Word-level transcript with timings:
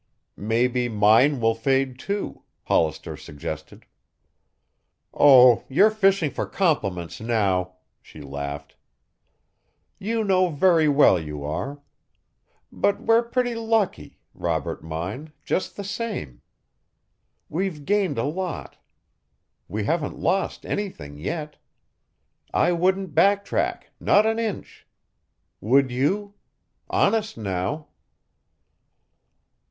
"Maybe 0.35 0.89
mine 0.89 1.39
will 1.39 1.53
fade 1.53 1.99
too," 1.99 2.41
Hollister 2.63 3.15
suggested. 3.15 3.85
"Oh, 5.13 5.63
you're 5.69 5.91
fishing 5.91 6.31
for 6.31 6.47
compliments 6.47 7.21
now," 7.21 7.75
she 8.01 8.19
laughed. 8.19 8.75
"You 9.99 10.23
know 10.23 10.49
very 10.49 10.89
well 10.89 11.19
you 11.19 11.43
are. 11.45 11.83
But 12.71 12.99
we're 12.99 13.21
pretty 13.21 13.53
lucky, 13.53 14.17
Robert 14.33 14.83
mine, 14.83 15.33
just 15.45 15.75
the 15.77 15.83
same. 15.83 16.41
We've 17.47 17.85
gained 17.85 18.17
a 18.17 18.23
lot. 18.23 18.77
We 19.67 19.83
haven't 19.83 20.17
lost 20.17 20.65
anything 20.65 21.19
yet. 21.19 21.57
I 22.51 22.71
wouldn't 22.71 23.13
back 23.13 23.45
track, 23.45 23.91
not 23.99 24.25
an 24.25 24.39
inch. 24.39 24.87
Would 25.59 25.91
you 25.91 26.33
honest, 26.89 27.37
now?" 27.37 27.89